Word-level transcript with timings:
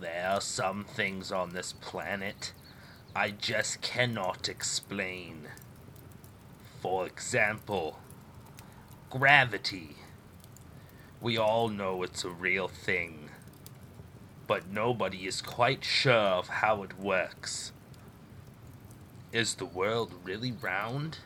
There 0.00 0.28
are 0.28 0.40
some 0.40 0.84
things 0.84 1.32
on 1.32 1.50
this 1.50 1.72
planet 1.72 2.52
I 3.16 3.30
just 3.30 3.80
cannot 3.80 4.48
explain. 4.48 5.48
For 6.80 7.04
example, 7.04 7.98
gravity. 9.10 9.96
We 11.20 11.36
all 11.36 11.68
know 11.68 12.04
it's 12.04 12.22
a 12.22 12.30
real 12.30 12.68
thing, 12.68 13.30
but 14.46 14.68
nobody 14.68 15.26
is 15.26 15.42
quite 15.42 15.84
sure 15.84 16.14
of 16.14 16.48
how 16.48 16.84
it 16.84 16.96
works. 16.96 17.72
Is 19.32 19.56
the 19.56 19.66
world 19.66 20.14
really 20.22 20.52
round? 20.52 21.18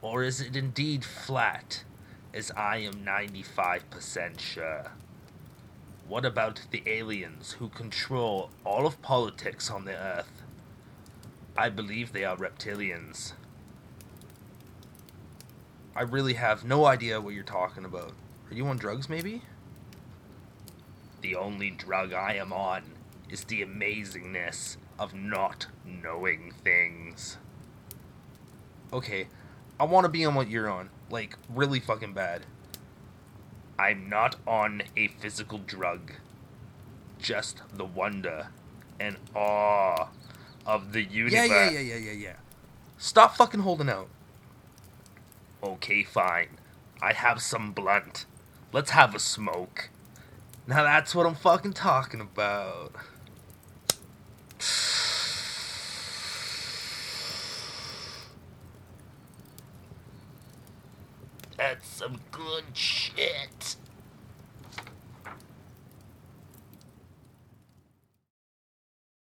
Or 0.00 0.22
is 0.22 0.40
it 0.40 0.54
indeed 0.54 1.04
flat, 1.04 1.82
as 2.32 2.52
I 2.52 2.76
am 2.78 3.04
95% 3.04 4.38
sure? 4.38 4.92
What 6.10 6.24
about 6.24 6.62
the 6.72 6.82
aliens 6.86 7.52
who 7.52 7.68
control 7.68 8.50
all 8.64 8.84
of 8.84 9.00
politics 9.00 9.70
on 9.70 9.84
the 9.84 9.94
Earth? 9.94 10.42
I 11.56 11.68
believe 11.68 12.12
they 12.12 12.24
are 12.24 12.36
reptilians. 12.36 13.34
I 15.94 16.02
really 16.02 16.34
have 16.34 16.64
no 16.64 16.84
idea 16.84 17.20
what 17.20 17.34
you're 17.34 17.44
talking 17.44 17.84
about. 17.84 18.14
Are 18.50 18.54
you 18.54 18.66
on 18.66 18.76
drugs, 18.76 19.08
maybe? 19.08 19.42
The 21.20 21.36
only 21.36 21.70
drug 21.70 22.12
I 22.12 22.34
am 22.34 22.52
on 22.52 22.82
is 23.28 23.44
the 23.44 23.64
amazingness 23.64 24.78
of 24.98 25.14
not 25.14 25.68
knowing 25.84 26.52
things. 26.64 27.36
Okay, 28.92 29.28
I 29.78 29.84
want 29.84 30.06
to 30.06 30.10
be 30.10 30.24
on 30.24 30.34
what 30.34 30.50
you're 30.50 30.68
on. 30.68 30.90
Like, 31.08 31.36
really 31.48 31.78
fucking 31.78 32.14
bad. 32.14 32.46
I'm 33.80 34.10
not 34.10 34.36
on 34.46 34.82
a 34.94 35.08
physical 35.08 35.56
drug. 35.56 36.12
Just 37.18 37.62
the 37.72 37.86
wonder 37.86 38.48
and 39.00 39.16
awe 39.34 40.08
of 40.66 40.92
the 40.92 41.02
universe. 41.02 41.32
Yeah, 41.32 41.44
yeah, 41.46 41.70
yeah, 41.70 41.80
yeah, 41.80 41.96
yeah, 41.96 42.12
yeah. 42.12 42.36
Stop 42.98 43.36
fucking 43.36 43.60
holding 43.60 43.88
out. 43.88 44.08
Okay, 45.64 46.02
fine. 46.02 46.58
I 47.00 47.14
have 47.14 47.40
some 47.40 47.72
blunt. 47.72 48.26
Let's 48.70 48.90
have 48.90 49.14
a 49.14 49.18
smoke. 49.18 49.88
Now 50.66 50.82
that's 50.82 51.14
what 51.14 51.24
I'm 51.24 51.34
fucking 51.34 51.72
talking 51.72 52.20
about. 52.20 52.92
That's 61.60 61.86
some 61.86 62.20
good 62.32 62.64
shit. 62.72 63.59